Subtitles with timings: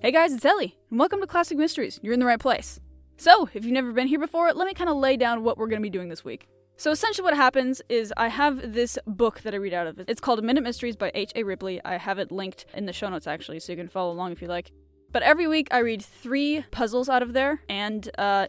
[0.00, 1.98] Hey guys, it's Ellie, and welcome to Classic Mysteries.
[2.04, 2.78] You're in the right place.
[3.16, 5.66] So, if you've never been here before, let me kind of lay down what we're
[5.66, 6.46] going to be doing this week.
[6.76, 9.98] So, essentially, what happens is I have this book that I read out of.
[10.06, 11.42] It's called A Minute Mysteries by H.A.
[11.42, 11.80] Ripley.
[11.84, 14.40] I have it linked in the show notes, actually, so you can follow along if
[14.40, 14.70] you like.
[15.10, 18.46] But every week, I read three puzzles out of there, and uh,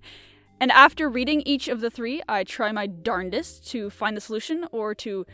[0.60, 4.68] and after reading each of the three, I try my darndest to find the solution
[4.70, 5.26] or to,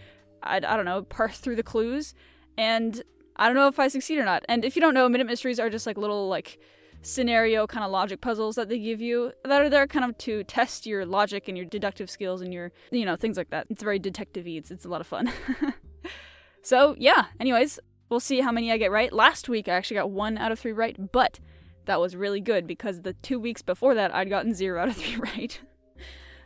[0.43, 2.15] I, I don't know, parse through the clues.
[2.57, 3.03] And
[3.39, 4.45] I don't know if I succeed or not.
[4.49, 6.59] And if you don't know, minute mysteries are just like little like
[7.03, 10.43] scenario kind of logic puzzles that they give you that are there kind of to
[10.45, 13.67] test your logic and your deductive skills and your you know things like that.
[13.71, 14.53] It's very detective-y.
[14.53, 15.33] It's it's a lot of fun.
[16.63, 17.27] so yeah.
[17.39, 19.13] Anyways, we'll see how many I get right.
[19.13, 21.39] Last week I actually got one out of three right, but
[21.85, 24.97] that was really good because the two weeks before that I'd gotten zero out of
[24.97, 25.59] three right.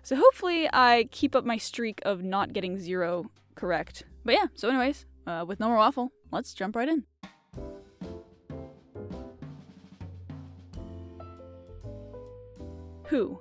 [0.02, 4.04] so hopefully I keep up my streak of not getting zero correct.
[4.24, 4.46] But yeah.
[4.54, 7.04] So anyways, uh, with no more waffle, let's jump right in.
[13.06, 13.40] Who?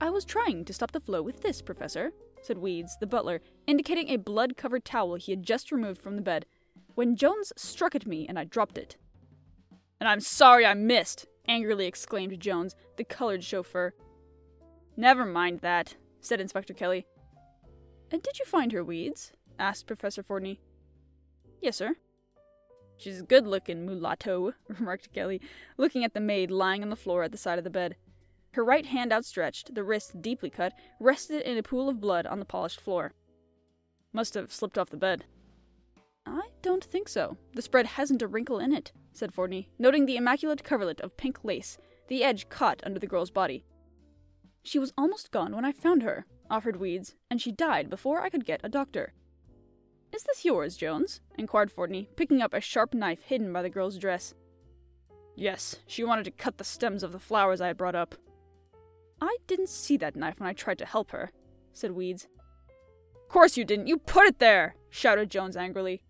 [0.00, 2.12] I was trying to stop the flow with this, Professor,
[2.42, 6.22] said Weeds, the butler, indicating a blood covered towel he had just removed from the
[6.22, 6.46] bed,
[6.94, 8.96] when Jones struck at me and I dropped it.
[10.00, 13.94] And I'm sorry I missed, angrily exclaimed Jones, the colored chauffeur.
[14.96, 17.06] Never mind that, said Inspector Kelly.
[18.10, 19.32] And did you find her, Weeds?
[19.58, 20.58] Asked Professor Fordney.
[21.60, 21.96] Yes, sir.
[22.96, 25.40] She's a good looking mulatto, remarked Kelly,
[25.76, 27.96] looking at the maid lying on the floor at the side of the bed.
[28.52, 32.38] Her right hand outstretched, the wrist deeply cut, rested in a pool of blood on
[32.38, 33.12] the polished floor.
[34.12, 35.24] Must have slipped off the bed.
[36.26, 37.36] I don't think so.
[37.54, 41.44] The spread hasn't a wrinkle in it, said Fordney, noting the immaculate coverlet of pink
[41.44, 41.78] lace,
[42.08, 43.64] the edge caught under the girl's body.
[44.62, 48.28] She was almost gone when I found her, offered Weeds, and she died before I
[48.28, 49.12] could get a doctor.
[50.18, 51.20] Is this yours, Jones?
[51.36, 54.34] inquired Fordney, picking up a sharp knife hidden by the girl's dress.
[55.36, 58.16] Yes, she wanted to cut the stems of the flowers I had brought up.
[59.20, 61.30] I didn't see that knife when I tried to help her,
[61.72, 62.26] said Weeds.
[63.28, 63.86] Course you didn't.
[63.86, 66.02] You put it there, shouted Jones angrily.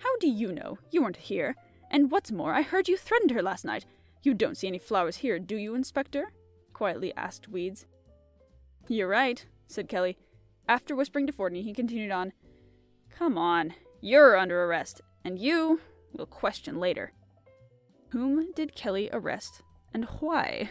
[0.00, 0.76] How do you know?
[0.90, 1.56] You weren't here.
[1.90, 3.86] And what's more, I heard you threatened her last night.
[4.24, 6.32] You don't see any flowers here, do you, Inspector?
[6.74, 7.86] quietly asked Weeds.
[8.88, 10.18] You're right, said Kelly.
[10.68, 12.34] After whispering to Fordney, he continued on.
[13.18, 13.72] Come on,
[14.02, 15.80] you're under arrest, and you
[16.12, 17.12] will question later.
[18.10, 19.62] Whom did Kelly arrest,
[19.94, 20.68] and why?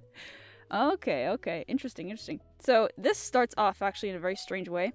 [0.72, 2.40] okay, okay, interesting, interesting.
[2.58, 4.92] So this starts off actually in a very strange way.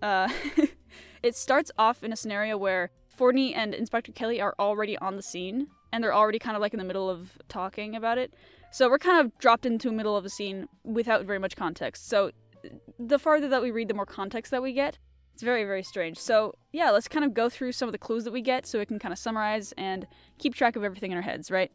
[0.00, 0.30] Uh,
[1.22, 5.22] it starts off in a scenario where Fordney and Inspector Kelly are already on the
[5.22, 8.32] scene, and they're already kind of like in the middle of talking about it.
[8.72, 12.08] So we're kind of dropped into the middle of a scene without very much context.
[12.08, 12.30] So
[12.98, 14.96] the farther that we read, the more context that we get.
[15.40, 16.18] It's very, very strange.
[16.18, 18.78] So, yeah, let's kind of go through some of the clues that we get so
[18.78, 20.06] we can kind of summarize and
[20.36, 21.72] keep track of everything in our heads, right?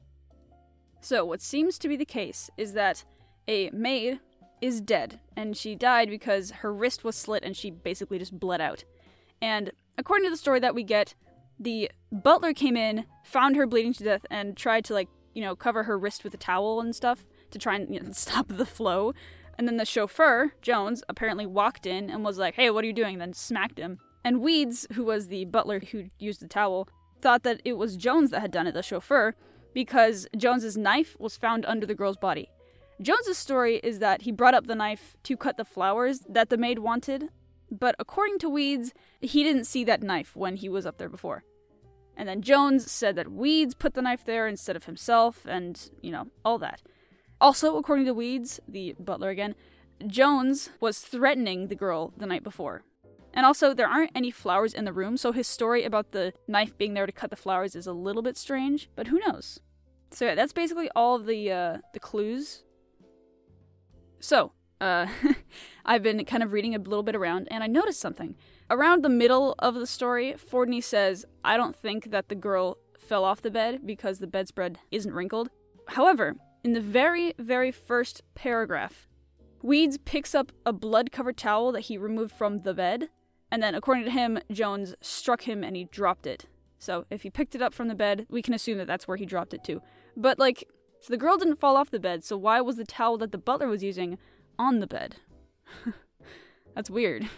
[1.02, 3.06] So, what seems to be the case is that
[3.48, 4.20] a maid
[4.62, 8.62] is dead, and she died because her wrist was slit and she basically just bled
[8.62, 8.84] out.
[9.42, 11.16] And according to the story that we get,
[11.60, 15.56] the butler came in, found her bleeding to death, and tried to, like, you know,
[15.56, 18.64] cover her wrist with a towel and stuff to try and you know, stop the
[18.64, 19.16] flow.
[19.58, 22.94] And then the chauffeur, Jones, apparently walked in and was like, hey, what are you
[22.94, 23.18] doing?
[23.18, 24.00] Then smacked him.
[24.24, 26.90] And Weeds, who was the butler who used the towel,
[27.22, 29.36] thought that it was Jones that had done it, the chauffeur,
[29.74, 32.50] because Jones's knife was found under the girl's body.
[33.02, 36.58] Jones's story is that he brought up the knife to cut the flowers that the
[36.58, 37.30] maid wanted,
[37.70, 41.44] but according to Weeds, he didn't see that knife when he was up there before.
[42.16, 46.12] And then Jones said that Weeds put the knife there instead of himself, and, you
[46.12, 46.82] know, all that.
[47.46, 49.54] Also, according to Weeds, the butler again,
[50.08, 52.82] Jones was threatening the girl the night before.
[53.36, 56.76] And also, there aren't any flowers in the room, so his story about the knife
[56.76, 59.60] being there to cut the flowers is a little bit strange, but who knows?
[60.10, 62.64] So yeah, that's basically all of the uh, the clues.
[64.20, 65.06] So, uh,
[65.86, 68.34] I've been kind of reading a little bit around, and I noticed something.
[68.72, 73.24] Around the middle of the story, Fordney says, I don't think that the girl fell
[73.24, 75.52] off the bed because the bedspread isn't wrinkled.
[75.90, 79.08] However, in the very, very first paragraph,
[79.62, 83.10] Weeds picks up a blood covered towel that he removed from the bed,
[83.52, 86.48] and then, according to him, Jones struck him and he dropped it.
[86.80, 89.16] So, if he picked it up from the bed, we can assume that that's where
[89.16, 89.80] he dropped it to.
[90.18, 90.64] But, like,
[91.02, 93.38] so the girl didn't fall off the bed, so why was the towel that the
[93.38, 94.18] butler was using
[94.58, 95.18] on the bed?
[96.76, 97.30] that's weird.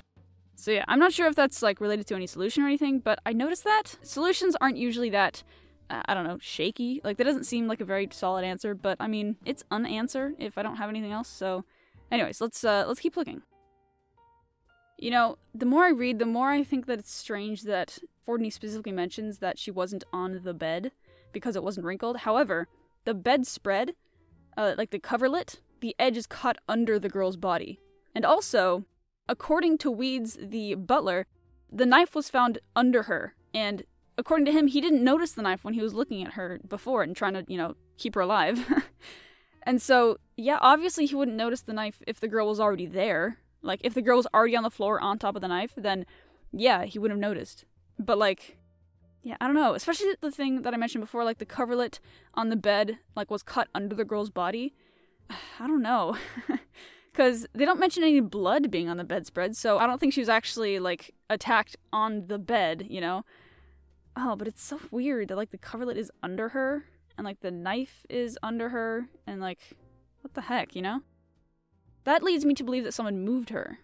[0.56, 3.20] So, yeah, I'm not sure if that's, like, related to any solution or anything, but
[3.26, 5.44] I noticed that solutions aren't usually that
[5.90, 7.02] I don't know, shaky.
[7.04, 10.34] Like that doesn't seem like a very solid answer, but I mean, it's an answer
[10.38, 11.30] if I don't have anything else.
[11.30, 11.66] So,
[12.12, 13.42] anyways, let's uh let's keep looking.
[14.98, 18.52] You know, the more I read, the more I think that it's strange that Fordney
[18.52, 20.92] specifically mentions that she wasn't on the bed
[21.32, 22.18] because it wasn't wrinkled.
[22.18, 22.68] However,
[23.06, 23.94] the bedspread,
[24.58, 27.80] uh, like the coverlet, the edge is cut under the girl's body.
[28.16, 28.86] And also,
[29.30, 31.28] according to Weeds, the butler,
[31.72, 33.36] the knife was found under her.
[33.54, 33.84] And
[34.18, 37.04] according to him, he didn't notice the knife when he was looking at her before
[37.04, 38.66] and trying to, you know, keep her alive.
[39.64, 43.40] and so, yeah, obviously he wouldn't notice the knife if the girl was already there.
[43.62, 46.06] Like, if the girl was already on the floor on top of the knife, then
[46.52, 47.66] yeah, he would have noticed.
[48.00, 48.58] But, like,
[49.24, 49.74] yeah, I don't know.
[49.74, 52.00] Especially the thing that I mentioned before, like the coverlet
[52.34, 54.74] on the bed, like was cut under the girl's body.
[55.60, 56.18] I don't know.
[57.12, 60.22] Because they don't mention any blood being on the bedspread, so I don't think she
[60.22, 63.26] was actually, like, attacked on the bed, you know?
[64.20, 66.86] Oh, but it's so weird that, like, the coverlet is under her,
[67.18, 69.60] and, like, the knife is under her, and, like,
[70.22, 71.02] what the heck, you know?
[72.04, 73.78] That leads me to believe that someone moved her,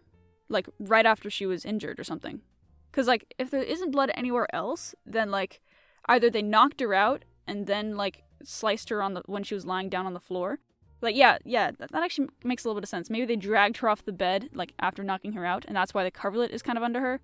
[0.50, 2.42] like, right after she was injured or something.
[2.90, 5.62] Because, like, if there isn't blood anywhere else, then, like,
[6.08, 9.68] either they knocked her out and then, like, sliced her on the when she was
[9.68, 10.60] lying down on the floor.
[11.02, 13.10] Like, yeah, yeah, that, that actually makes a little bit of sense.
[13.10, 16.04] Maybe they dragged her off the bed, like, after knocking her out, and that's why
[16.04, 17.20] the coverlet is kind of under her.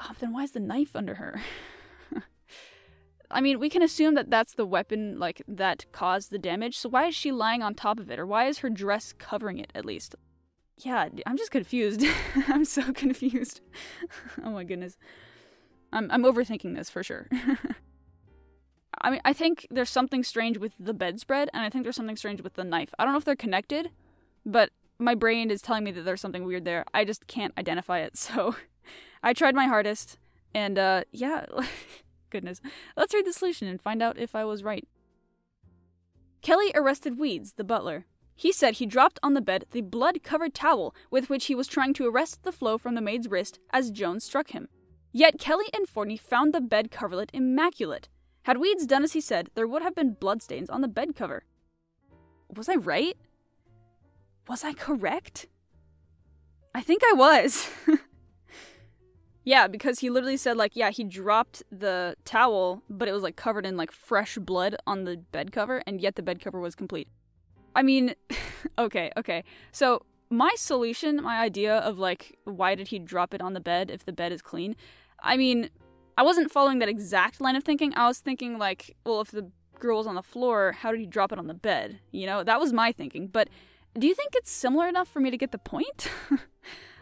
[0.00, 1.40] Oh, then why is the knife under her?
[3.30, 6.88] I mean, we can assume that that's the weapon, like, that caused the damage, so
[6.88, 8.18] why is she lying on top of it?
[8.18, 10.14] Or why is her dress covering it, at least?
[10.84, 12.04] yeah, I'm just confused.
[12.48, 13.60] I'm so confused.
[14.44, 14.96] oh my goodness.
[15.92, 17.28] I'm I'm overthinking this for sure.
[19.00, 22.16] I mean, I think there's something strange with the bedspread, and I think there's something
[22.16, 22.92] strange with the knife.
[22.98, 23.90] I don't know if they're connected,
[24.44, 26.84] but my brain is telling me that there's something weird there.
[26.92, 28.16] I just can't identify it.
[28.16, 28.56] So
[29.22, 30.18] I tried my hardest,
[30.54, 31.46] and uh, yeah,
[32.30, 32.60] goodness.
[32.96, 34.86] Let's read the solution and find out if I was right.
[36.40, 38.06] Kelly arrested Weeds, the butler,
[38.38, 41.66] he said he dropped on the bed the blood covered towel with which he was
[41.66, 44.68] trying to arrest the flow from the maid's wrist as Jones struck him.
[45.10, 48.08] Yet Kelly and Fordney found the bed coverlet immaculate.
[48.42, 51.42] Had Weeds done as he said, there would have been bloodstains on the bed cover.
[52.54, 53.16] Was I right?
[54.46, 55.48] Was I correct?
[56.72, 57.68] I think I was.
[59.48, 63.36] yeah, because he literally said, like, yeah, he dropped the towel, but it was, like,
[63.36, 66.74] covered in, like, fresh blood on the bed cover, and yet the bed cover was
[66.74, 67.08] complete.
[67.74, 68.14] I mean,
[68.78, 69.44] okay, okay.
[69.72, 73.90] So my solution, my idea of like why did he drop it on the bed
[73.90, 74.76] if the bed is clean?
[75.22, 75.70] I mean,
[76.18, 77.94] I wasn't following that exact line of thinking.
[77.94, 81.06] I was thinking like, well, if the girl was on the floor, how did he
[81.06, 82.00] drop it on the bed?
[82.10, 83.28] You know, that was my thinking.
[83.28, 83.48] But
[83.98, 86.10] do you think it's similar enough for me to get the point?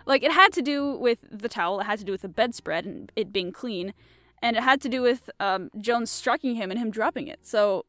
[0.07, 2.87] like it had to do with the towel, it had to do with the bedspread
[2.87, 3.93] and it being clean,
[4.41, 7.47] and it had to do with um, Jones striking him and him dropping it.
[7.47, 7.85] So,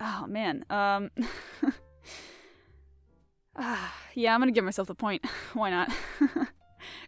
[0.00, 1.10] oh man, um.
[4.14, 5.24] yeah, I'm gonna give myself the point.
[5.52, 5.90] Why not?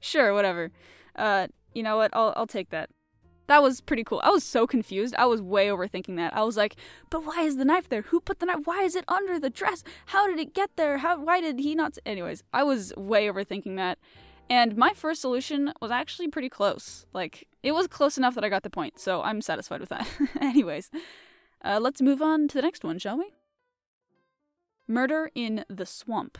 [0.00, 0.70] sure, whatever.
[1.16, 2.10] Uh, you know what?
[2.14, 2.90] I'll I'll take that.
[3.48, 4.20] That was pretty cool.
[4.24, 5.14] I was so confused.
[5.18, 6.34] I was way overthinking that.
[6.34, 6.76] I was like,
[7.10, 8.02] but why is the knife there?
[8.02, 8.60] Who put the knife?
[8.64, 9.82] Why is it under the dress?
[10.06, 10.98] How did it get there?
[10.98, 11.20] How?
[11.20, 11.98] Why did he not?
[12.06, 13.98] Anyways, I was way overthinking that.
[14.48, 17.06] And my first solution was actually pretty close.
[17.12, 20.06] Like, it was close enough that I got the point, so I'm satisfied with that.
[20.40, 20.90] Anyways,
[21.64, 23.32] uh, let's move on to the next one, shall we?
[24.86, 26.38] Murder in the Swamp.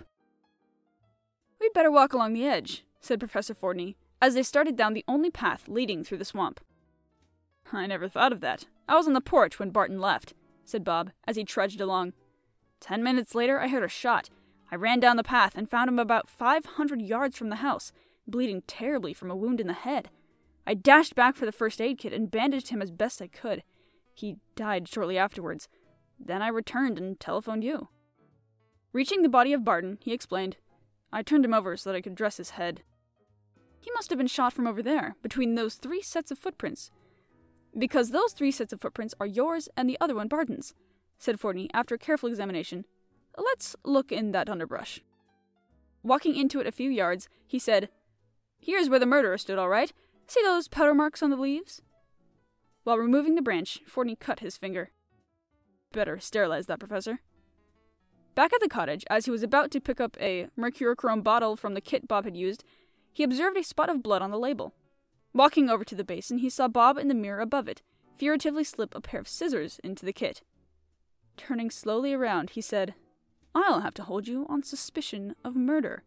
[1.60, 5.31] We'd better walk along the edge, said Professor Fordney, as they started down the only
[5.31, 6.60] path leading through the swamp.
[7.72, 8.66] I never thought of that.
[8.88, 10.34] I was on the porch when Barton left,
[10.65, 12.15] said Bob, as he trudged along.
[12.81, 14.29] Ten minutes later, I heard a shot.
[14.72, 17.93] I ran down the path and found him about five hundred yards from the house,
[18.26, 20.08] bleeding terribly from a wound in the head.
[20.67, 23.64] I dashed back for the first aid kit and bandaged him as best I could.
[24.14, 25.69] He died shortly afterwards.
[26.19, 27.88] Then I returned and telephoned you.
[28.94, 30.56] Reaching the body of Barton, he explained,
[31.12, 32.82] I turned him over so that I could dress his head.
[33.79, 36.91] He must have been shot from over there, between those three sets of footprints.
[37.76, 40.72] Because those three sets of footprints are yours and the other one Barton's,
[41.19, 42.86] said Fordney after a careful examination.
[43.36, 45.01] Let's look in that underbrush.
[46.03, 47.89] Walking into it a few yards, he said,
[48.58, 49.93] Here's where the murderer stood, all right.
[50.27, 51.82] See those powder marks on the leaves?
[52.84, 54.91] While removing the branch, Fordney cut his finger.
[55.93, 57.20] Better sterilize that, Professor.
[58.34, 61.74] Back at the cottage, as he was about to pick up a mercurochrome bottle from
[61.74, 62.65] the kit Bob had used,
[63.12, 64.74] he observed a spot of blood on the label.
[65.34, 67.82] Walking over to the basin, he saw Bob in the mirror above it,
[68.19, 70.43] furtively slip a pair of scissors into the kit.
[71.36, 72.94] Turning slowly around, he said,
[73.55, 76.05] I'll have to hold you on suspicion of murder.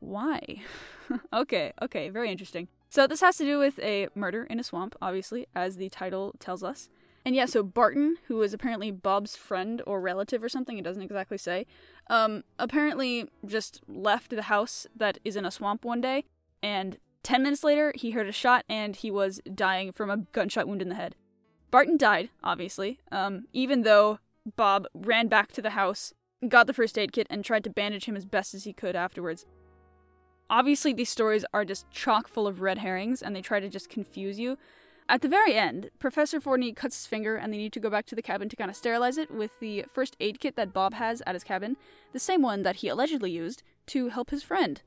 [0.00, 0.62] Why?
[1.32, 2.68] okay, okay, very interesting.
[2.90, 6.34] So, this has to do with a murder in a swamp, obviously, as the title
[6.38, 6.90] tells us.
[7.24, 11.02] And yeah, so Barton, who is apparently Bob's friend or relative or something, it doesn't
[11.02, 11.66] exactly say,
[12.08, 16.24] um, apparently just left the house that is in a swamp one day,
[16.62, 20.68] and 10 minutes later, he heard a shot and he was dying from a gunshot
[20.68, 21.16] wound in the head.
[21.70, 24.18] Barton died, obviously, um, even though
[24.56, 26.12] Bob ran back to the house,
[26.48, 28.96] got the first aid kit, and tried to bandage him as best as he could
[28.96, 29.46] afterwards.
[30.50, 33.88] Obviously, these stories are just chock full of red herrings, and they try to just
[33.88, 34.58] confuse you.
[35.08, 38.06] At the very end, Professor Fordney cuts his finger, and they need to go back
[38.06, 40.94] to the cabin to kind of sterilize it with the first aid kit that Bob
[40.94, 41.76] has at his cabin,
[42.12, 44.82] the same one that he allegedly used to help his friend.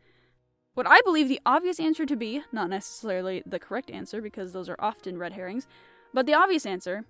[0.74, 4.70] What I believe the obvious answer to be, not necessarily the correct answer because those
[4.70, 5.68] are often red herrings,
[6.14, 7.06] but the obvious answer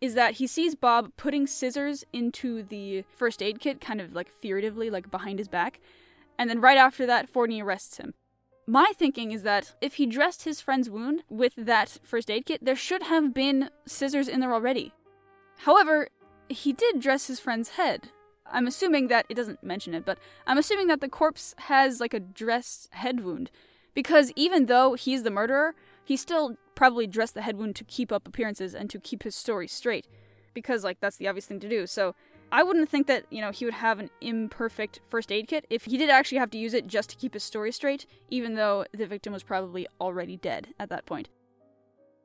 [0.00, 4.30] is that he sees Bob putting scissors into the first aid kit, kind of like
[4.30, 5.80] furtively, like behind his back,
[6.38, 8.14] and then right after that, Fordney arrests him.
[8.66, 12.64] My thinking is that if he dressed his friend's wound with that first aid kit,
[12.64, 14.92] there should have been scissors in there already.
[15.58, 16.08] However,
[16.48, 18.10] he did dress his friend's head.
[18.50, 22.14] I'm assuming that it doesn't mention it, but I'm assuming that the corpse has like
[22.14, 23.50] a dressed head wound.
[23.94, 25.74] Because even though he's the murderer,
[26.08, 29.36] he still probably dressed the head wound to keep up appearances and to keep his
[29.36, 30.06] story straight.
[30.54, 31.86] Because, like, that's the obvious thing to do.
[31.86, 32.14] So,
[32.50, 35.84] I wouldn't think that, you know, he would have an imperfect first aid kit if
[35.84, 38.86] he did actually have to use it just to keep his story straight, even though
[38.94, 41.28] the victim was probably already dead at that point.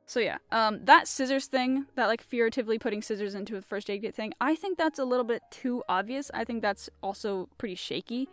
[0.06, 4.00] So yeah, um, that scissors thing, that like furtively putting scissors into a first aid
[4.00, 6.30] kit thing, I think that's a little bit too obvious.
[6.32, 8.30] I think that's also pretty shaky.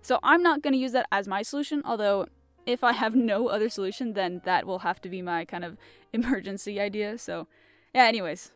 [0.00, 2.26] So I'm not going to use that as my solution, although
[2.66, 5.76] if I have no other solution, then that will have to be my kind of
[6.12, 7.18] emergency idea.
[7.18, 7.46] So
[7.94, 8.52] yeah, anyways,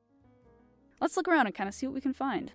[1.00, 2.52] let's look around and kind of see what we can find.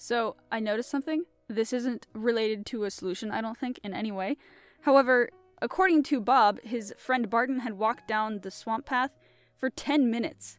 [0.00, 1.24] So, I noticed something.
[1.48, 4.36] This isn't related to a solution, I don't think, in any way.
[4.82, 5.28] However,
[5.60, 9.10] according to Bob, his friend Barton had walked down the swamp path
[9.56, 10.58] for 10 minutes,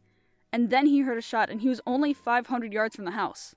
[0.52, 3.56] and then he heard a shot, and he was only 500 yards from the house.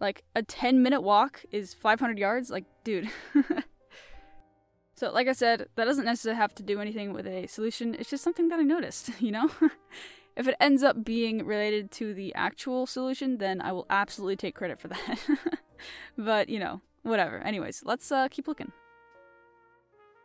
[0.00, 2.48] Like, a 10 minute walk is 500 yards?
[2.50, 3.10] Like, dude.
[4.94, 8.10] so, like I said, that doesn't necessarily have to do anything with a solution, it's
[8.10, 9.50] just something that I noticed, you know?
[10.34, 14.54] If it ends up being related to the actual solution, then I will absolutely take
[14.54, 15.18] credit for that.
[16.16, 17.38] but, you know, whatever.
[17.40, 18.72] Anyways, let's uh, keep looking.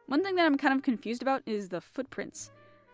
[0.06, 2.52] One thing that I'm kind of confused about is the footprints.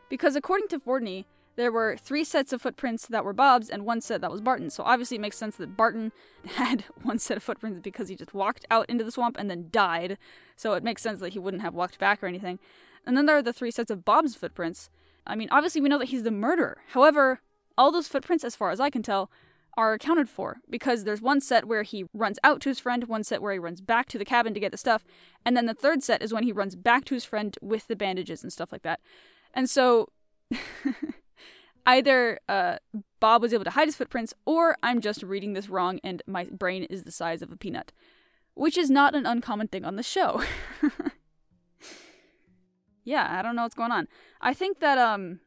[0.10, 4.02] Because according to Fordney, there were three sets of footprints that were Bob's and one
[4.02, 4.74] set that was Barton's.
[4.74, 6.12] So obviously it makes sense that Barton
[6.56, 9.68] had one set of footprints because he just walked out into the swamp and then
[9.72, 10.18] died.
[10.56, 12.60] So it makes sense that he wouldn't have walked back or anything.
[13.06, 14.90] And then there are the three sets of Bob's footprints,
[15.26, 16.80] I mean, obviously we know that he's the murderer.
[16.90, 17.42] However,
[17.78, 19.32] all those footprints, as far as I can tell,
[19.76, 23.24] are accounted for because there's one set where he runs out to his friend, one
[23.24, 25.04] set where he runs back to the cabin to get the stuff,
[25.46, 27.96] and then the third set is when he runs back to his friend with the
[27.96, 29.00] bandages and stuff like that.
[29.54, 30.10] And so
[31.86, 32.78] either uh,
[33.20, 36.46] Bob was able to hide his footprints, or I'm just reading this wrong and my
[36.46, 37.92] brain is the size of a peanut,
[38.54, 40.44] which is not an uncommon thing on the show.
[43.04, 44.08] yeah, I don't know what's going on.
[44.42, 45.40] I think that um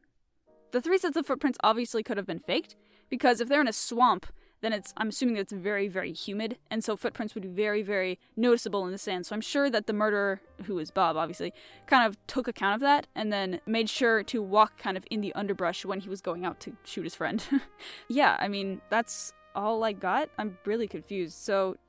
[0.71, 2.75] the three sets of footprints obviously could have been faked
[3.09, 4.27] because if they're in a swamp,
[4.61, 7.81] then it's I'm assuming that it's very very humid and so footprints would be very
[7.81, 9.25] very noticeable in the sand.
[9.25, 11.53] So I'm sure that the murderer who is Bob obviously
[11.85, 15.21] kind of took account of that and then made sure to walk kind of in
[15.21, 17.43] the underbrush when he was going out to shoot his friend.
[18.07, 20.29] yeah, I mean, that's all I got.
[20.37, 21.37] I'm really confused.
[21.37, 21.77] So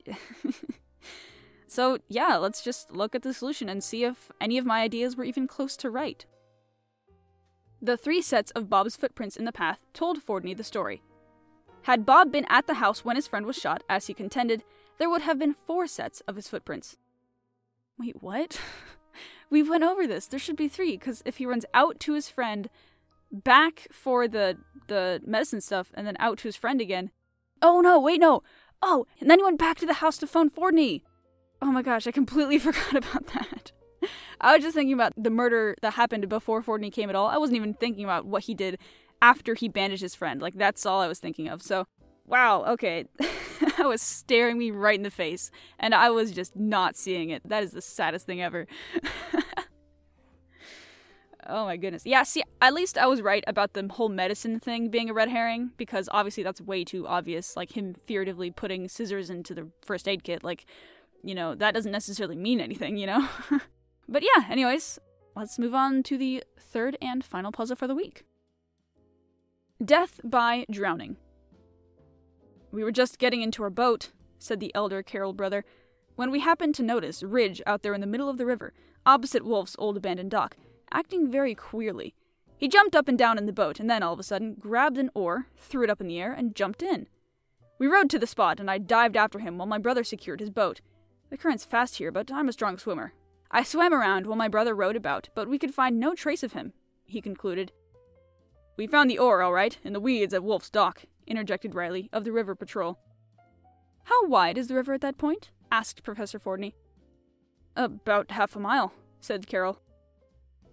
[1.69, 5.15] So, yeah, let's just look at the solution and see if any of my ideas
[5.15, 6.25] were even close to right.
[7.79, 11.03] The three sets of Bob's footprints in the path told Fordney the story.
[11.89, 14.63] Had Bob been at the house when his friend was shot, as he contended,
[14.99, 16.97] there would have been four sets of his footprints.
[17.97, 18.61] Wait, what?
[19.49, 20.27] we went over this.
[20.27, 22.69] There should be three, because if he runs out to his friend,
[23.31, 27.09] back for the the medicine stuff, and then out to his friend again.
[27.59, 28.43] Oh no, wait, no.
[28.83, 31.01] Oh, and then he went back to the house to phone Fordney.
[31.59, 33.71] Oh my gosh, I completely forgot about that.
[34.39, 37.29] I was just thinking about the murder that happened before Fordney came at all.
[37.29, 38.77] I wasn't even thinking about what he did
[39.21, 40.41] after he bandaged his friend.
[40.41, 41.61] Like, that's all I was thinking of.
[41.61, 41.85] So,
[42.25, 43.05] wow, okay.
[43.17, 47.41] that was staring me right in the face, and I was just not seeing it.
[47.47, 48.67] That is the saddest thing ever.
[51.47, 52.05] oh my goodness.
[52.05, 55.29] Yeah, see, at least I was right about the whole medicine thing being a red
[55.29, 57.55] herring, because obviously that's way too obvious.
[57.55, 60.43] Like, him furtively putting scissors into the first aid kit.
[60.43, 60.65] Like,
[61.23, 63.27] you know, that doesn't necessarily mean anything, you know?
[64.07, 64.99] but yeah, anyways,
[65.35, 68.23] let's move on to the third and final puzzle for the week
[69.83, 71.15] Death by Drowning.
[72.69, 75.63] We were just getting into our boat, said the elder Carroll brother,
[76.17, 78.73] when we happened to notice Ridge out there in the middle of the river,
[79.05, 80.57] opposite Wolf's old abandoned dock,
[80.91, 82.13] acting very queerly.
[82.57, 84.97] He jumped up and down in the boat and then, all of a sudden, grabbed
[84.97, 87.07] an oar, threw it up in the air, and jumped in.
[87.77, 90.49] We rowed to the spot, and I dived after him while my brother secured his
[90.49, 90.81] boat.
[91.29, 93.13] The current's fast here, but I'm a strong swimmer.
[93.49, 96.51] I swam around while my brother rowed about, but we could find no trace of
[96.51, 96.73] him,
[97.05, 97.71] he concluded.
[98.79, 102.23] We found the oar, all right, in the weeds at Wolf's Dock, interjected Riley, of
[102.23, 102.97] the River Patrol.
[104.05, 105.51] How wide is the river at that point?
[105.69, 106.75] asked Professor Fordney.
[107.75, 109.81] About half a mile, said Carroll.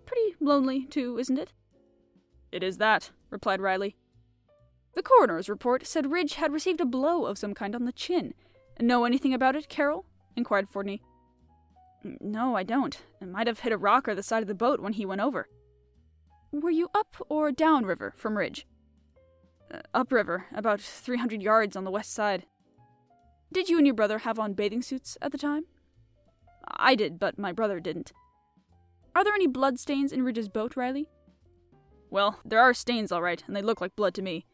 [0.05, 1.53] Pretty lonely, too, isn't it?
[2.53, 3.97] It is that, replied Riley.
[4.95, 8.35] The coroner's report said Ridge had received a blow of some kind on the chin.
[8.81, 10.07] Know anything about it, Carroll?
[10.37, 11.01] inquired Fordney.
[12.21, 13.03] No, I don't.
[13.21, 15.23] It might have hit a rock or the side of the boat when he went
[15.23, 15.49] over.
[16.63, 18.67] Were you up or down river from Ridge?
[19.71, 22.47] Uh, upriver, about 300 yards on the west side.
[23.53, 25.67] Did you and your brother have on bathing suits at the time?
[26.67, 28.13] I did, but my brother didn't.
[29.15, 31.09] Are there any blood stains in Ridge's boat, Riley?
[32.11, 34.47] Well, there are stains, all right, and they look like blood to me.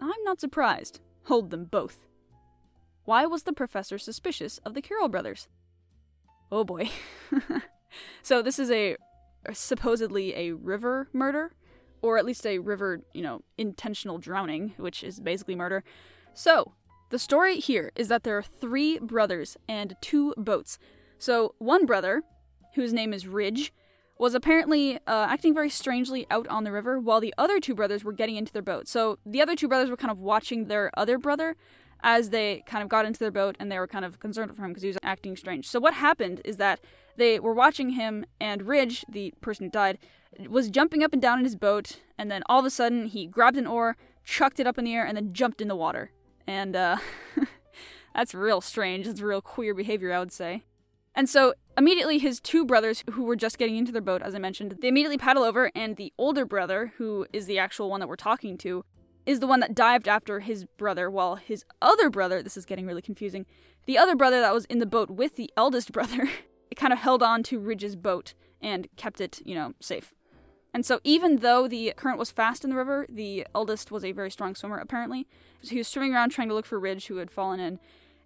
[0.00, 1.00] I'm not surprised.
[1.24, 2.06] Hold them both.
[3.04, 5.48] Why was the professor suspicious of the Carroll brothers?
[6.52, 6.90] Oh boy.
[8.22, 8.96] so this is a
[9.52, 11.52] supposedly a river murder,
[12.02, 15.84] or at least a river, you know, intentional drowning, which is basically murder.
[16.34, 16.72] So,
[17.10, 20.78] the story here is that there are three brothers and two boats.
[21.18, 22.22] So, one brother,
[22.74, 23.72] whose name is Ridge,
[24.18, 28.04] was apparently uh, acting very strangely out on the river while the other two brothers
[28.04, 28.88] were getting into their boat.
[28.88, 31.56] So, the other two brothers were kind of watching their other brother
[32.02, 34.62] as they kind of got into their boat and they were kind of concerned for
[34.62, 35.66] him because he was acting strange.
[35.66, 36.80] So, what happened is that
[37.18, 39.98] they were watching him, and Ridge, the person who died,
[40.48, 43.26] was jumping up and down in his boat, and then all of a sudden he
[43.26, 46.10] grabbed an oar, chucked it up in the air, and then jumped in the water.
[46.46, 46.98] And uh,
[48.14, 49.06] that's real strange.
[49.06, 50.62] That's real queer behavior, I would say.
[51.14, 54.38] And so immediately his two brothers who were just getting into their boat, as I
[54.38, 58.08] mentioned, they immediately paddle over, and the older brother, who is the actual one that
[58.08, 58.84] we're talking to,
[59.26, 62.86] is the one that dived after his brother, while his other brother, this is getting
[62.86, 63.46] really confusing,
[63.86, 66.30] the other brother that was in the boat with the eldest brother
[66.70, 70.14] it kind of held on to Ridge's boat and kept it, you know, safe.
[70.74, 74.12] And so, even though the current was fast in the river, the eldest was a
[74.12, 75.26] very strong swimmer, apparently.
[75.62, 77.80] So he was swimming around trying to look for Ridge, who had fallen in.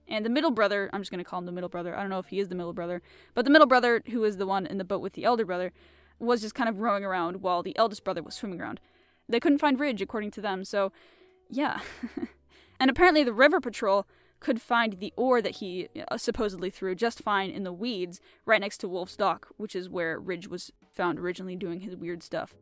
[0.09, 1.97] And the middle brother, I'm just going to call him the middle brother.
[1.97, 3.01] I don't know if he is the middle brother,
[3.35, 5.73] but the middle brother, who is the one in the boat with the elder brother,
[6.19, 8.81] was just kind of rowing around while the eldest brother was swimming around.
[9.29, 10.93] They couldn't find Ridge, according to them, so
[11.49, 11.81] yeah.
[12.81, 14.07] and apparently, the river patrol
[14.43, 18.61] could find the oar that he uh, supposedly threw just fine in the weeds right
[18.61, 22.55] next to Wolf's Dock, which is where Ridge was found originally doing his weird stuff.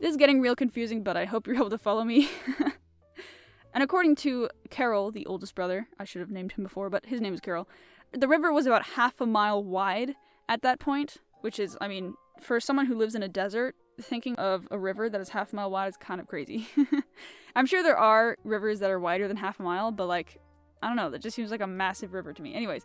[0.00, 2.28] This is getting real confusing, but I hope you're able to follow me.
[3.72, 7.20] and according to Carroll, the oldest brother, I should have named him before, but his
[7.20, 7.68] name is Carroll,
[8.12, 10.16] the river was about half a mile wide
[10.48, 14.34] at that point, which is, I mean, for someone who lives in a desert, thinking
[14.34, 16.66] of a river that is half a mile wide is kind of crazy.
[17.56, 20.40] I'm sure there are rivers that are wider than half a mile, but like
[20.82, 21.10] I don't know.
[21.10, 22.54] That just seems like a massive river to me.
[22.54, 22.84] Anyways,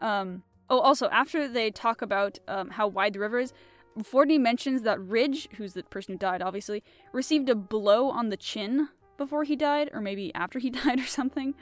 [0.00, 3.52] um, oh, also after they talk about um, how wide the river is,
[3.98, 8.36] Fordney mentions that Ridge, who's the person who died, obviously, received a blow on the
[8.36, 11.54] chin before he died, or maybe after he died or something.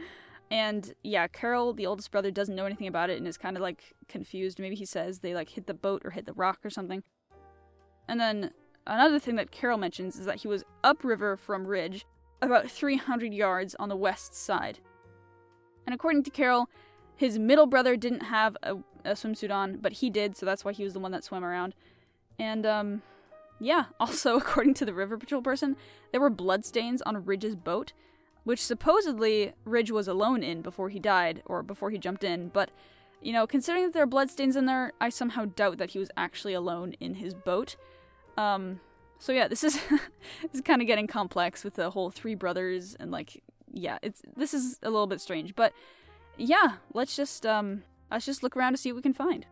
[0.50, 3.62] And yeah, Carroll, the oldest brother, doesn't know anything about it and is kind of
[3.62, 4.58] like confused.
[4.58, 7.02] Maybe he says they like hit the boat or hit the rock or something.
[8.08, 8.52] And then
[8.86, 12.06] another thing that Carroll mentions is that he was upriver from Ridge,
[12.40, 14.78] about 300 yards on the west side.
[15.88, 16.68] And according to Carroll,
[17.16, 18.74] his middle brother didn't have a,
[19.06, 21.42] a swimsuit on, but he did, so that's why he was the one that swam
[21.42, 21.74] around.
[22.38, 23.00] And, um,
[23.58, 25.78] yeah, also, according to the River Patrol person,
[26.12, 27.94] there were bloodstains on Ridge's boat,
[28.44, 32.70] which supposedly Ridge was alone in before he died, or before he jumped in, but,
[33.22, 36.10] you know, considering that there are bloodstains in there, I somehow doubt that he was
[36.18, 37.76] actually alone in his boat.
[38.36, 38.80] Um,
[39.18, 39.80] so yeah, this is
[40.42, 44.22] this is kind of getting complex with the whole three brothers and like yeah, it's
[44.36, 45.72] this is a little bit strange, but
[46.36, 49.46] yeah, let's just um let's just look around to see what we can find.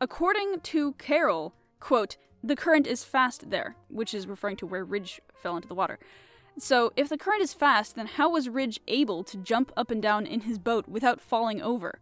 [0.00, 5.20] According to Carroll, quote, the current is fast there, which is referring to where Ridge
[5.34, 5.98] fell into the water.
[6.56, 10.02] So, if the current is fast, then how was Ridge able to jump up and
[10.02, 12.00] down in his boat without falling over?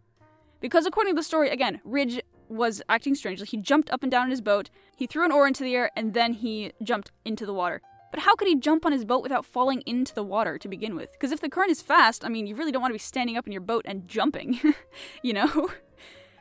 [0.59, 3.45] Because according to the story, again, Ridge was acting strangely.
[3.45, 5.91] He jumped up and down in his boat, he threw an oar into the air,
[5.95, 7.81] and then he jumped into the water.
[8.11, 10.95] But how could he jump on his boat without falling into the water to begin
[10.95, 11.11] with?
[11.11, 13.37] Because if the current is fast, I mean, you really don't want to be standing
[13.37, 14.59] up in your boat and jumping,
[15.21, 15.69] you know?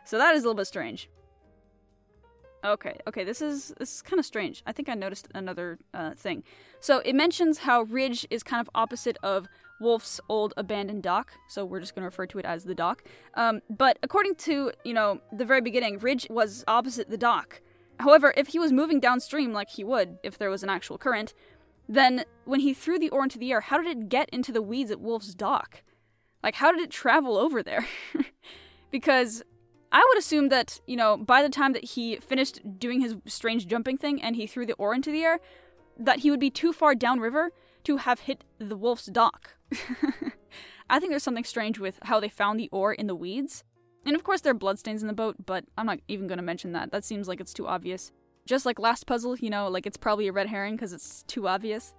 [0.04, 1.10] So that is a little bit strange.
[2.64, 4.62] Okay, okay, this is this is kind of strange.
[4.66, 6.42] I think I noticed another uh, thing.
[6.80, 9.46] So it mentions how Ridge is kind of opposite of
[9.80, 13.04] Wolf's old abandoned dock, so we're just going to refer to it as the dock.
[13.34, 17.60] Um, but according to you know the very beginning, Ridge was opposite the dock.
[18.00, 21.34] However, if he was moving downstream like he would if there was an actual current,
[21.88, 24.62] then when he threw the oar into the air, how did it get into the
[24.62, 25.82] weeds at Wolf's Dock?
[26.42, 27.86] Like, how did it travel over there?
[28.90, 29.42] because
[29.92, 33.66] I would assume that, you know, by the time that he finished doing his strange
[33.66, 35.40] jumping thing and he threw the oar into the air,
[35.98, 37.50] that he would be too far downriver
[37.84, 39.56] to have hit the wolf's dock.
[40.90, 43.64] I think there's something strange with how they found the oar in the weeds.
[44.04, 46.44] And of course, there are bloodstains in the boat, but I'm not even going to
[46.44, 46.92] mention that.
[46.92, 48.12] That seems like it's too obvious.
[48.46, 51.48] Just like last puzzle, you know, like it's probably a red herring because it's too
[51.48, 51.94] obvious.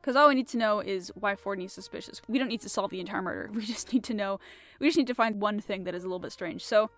[0.00, 2.20] Because all we need to know is why Fordney is suspicious.
[2.28, 3.50] We don't need to solve the entire murder.
[3.54, 4.38] We just need to know,
[4.78, 6.64] we just need to find one thing that is a little bit strange.
[6.64, 6.90] So,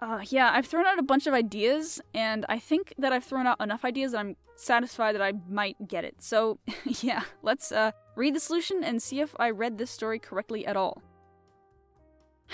[0.00, 3.46] uh, yeah, I've thrown out a bunch of ideas, and I think that I've thrown
[3.46, 6.22] out enough ideas that I'm satisfied that I might get it.
[6.22, 10.66] So, yeah, let's uh, read the solution and see if I read this story correctly
[10.66, 11.02] at all.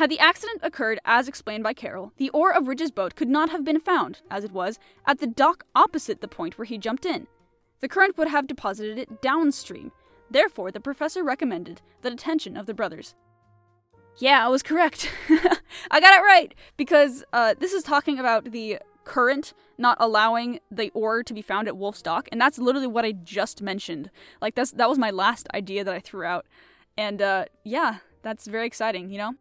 [0.00, 3.50] Had the accident occurred as explained by Carroll, the oar of Ridge's boat could not
[3.50, 7.04] have been found, as it was, at the dock opposite the point where he jumped
[7.04, 7.26] in.
[7.80, 9.92] The current would have deposited it downstream.
[10.30, 13.14] Therefore, the professor recommended the detention of the brothers.
[14.16, 15.10] Yeah, I was correct.
[15.90, 20.88] I got it right because uh, this is talking about the current not allowing the
[20.94, 24.10] oar to be found at Wolf's Dock, and that's literally what I just mentioned.
[24.40, 26.46] Like that's that was my last idea that I threw out,
[26.96, 29.10] and uh, yeah, that's very exciting.
[29.10, 29.34] You know,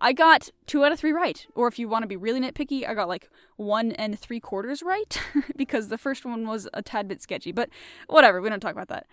[0.00, 1.46] I got two out of three right.
[1.54, 4.82] Or if you want to be really nitpicky, I got like one and three quarters
[4.82, 5.20] right
[5.56, 7.52] because the first one was a tad bit sketchy.
[7.52, 7.68] But
[8.08, 9.06] whatever, we don't talk about that.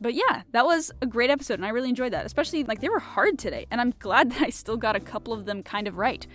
[0.00, 2.26] But yeah, that was a great episode and I really enjoyed that.
[2.26, 5.32] Especially like they were hard today, and I'm glad that I still got a couple
[5.32, 6.26] of them kind of right.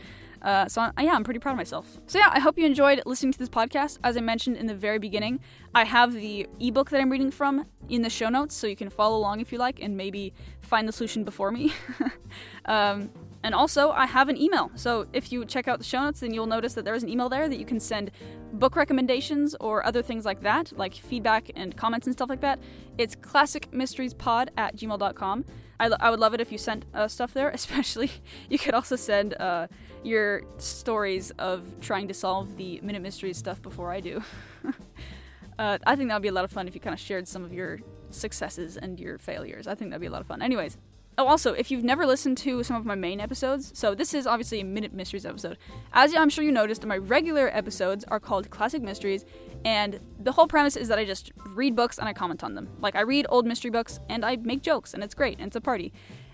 [0.42, 2.00] Uh, so uh, yeah, I'm pretty proud of myself.
[2.08, 4.00] So yeah, I hope you enjoyed listening to this podcast.
[4.04, 5.42] As I mentioned in the very beginning,
[5.76, 8.90] I have the ebook that I'm reading from in the show notes, so you can
[8.90, 11.74] follow along if you like and maybe find the solution before me.
[12.66, 13.10] um,
[13.44, 14.70] and also, I have an email.
[14.76, 17.10] So if you check out the show notes, then you'll notice that there is an
[17.10, 18.12] email there that you can send
[18.54, 22.60] book recommendations or other things like that, like feedback and comments and stuff like that.
[22.98, 25.46] It's classicmysteriespod at gmail.com.
[25.80, 28.12] I, I would love it if you sent uh, stuff there, especially
[28.50, 29.68] you could also send uh,
[30.04, 34.22] your stories of trying to solve the Minute Mysteries stuff before I do.
[35.60, 37.26] uh, I think that would be a lot of fun if you kind of shared
[37.26, 39.66] some of your successes and your failures.
[39.66, 40.42] I think that'd be a lot of fun.
[40.42, 40.78] Anyways,
[41.20, 44.26] Oh, also, if you've never listened to some of my main episodes, so this is
[44.26, 45.58] obviously a Minute Mysteries episode.
[45.92, 49.26] As I'm sure you noticed, my regular episodes are called Classic Mysteries,
[49.66, 52.70] and the whole premise is that I just read books and I comment on them.
[52.80, 55.58] Like, I read old mystery books and I make jokes, and it's great, and it's
[55.58, 55.92] a party.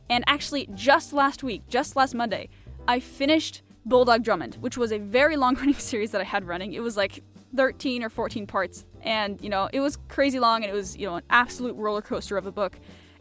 [0.08, 2.50] And actually, just last week, just last Monday,
[2.88, 6.74] I finished Bulldog Drummond, which was a very long running series that I had running.
[6.74, 7.24] It was like
[7.56, 11.08] 13 or 14 parts, and you know, it was crazy long and it was, you
[11.08, 12.78] know, an absolute roller coaster of a book.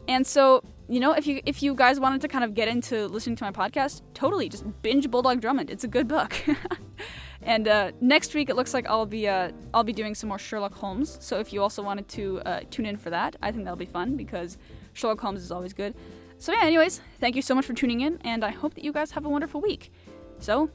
[0.07, 3.07] And so, you know, if you if you guys wanted to kind of get into
[3.07, 5.69] listening to my podcast, totally just binge Bulldog Drummond.
[5.69, 6.35] It's a good book.
[7.41, 10.37] and uh, next week, it looks like I'll be uh, I'll be doing some more
[10.37, 11.17] Sherlock Holmes.
[11.21, 13.85] So if you also wanted to uh, tune in for that, I think that'll be
[13.85, 14.57] fun because
[14.93, 15.95] Sherlock Holmes is always good.
[16.37, 18.91] So yeah, anyways, thank you so much for tuning in, and I hope that you
[18.91, 19.91] guys have a wonderful week.
[20.39, 20.69] So,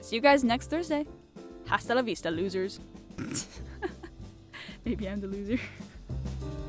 [0.00, 1.06] see you guys next Thursday.
[1.66, 2.80] Hasta la vista, losers.
[4.84, 5.58] Maybe I'm the loser.